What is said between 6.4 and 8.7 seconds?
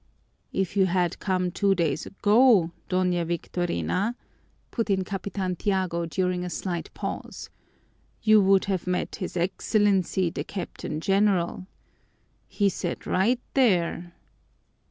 a slight pause, "you would